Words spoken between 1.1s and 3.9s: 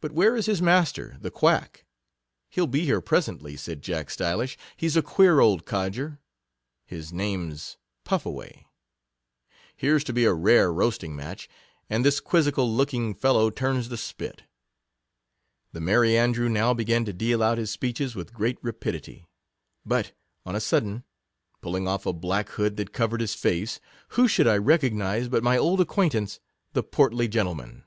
the Quack? He'll be here presently, said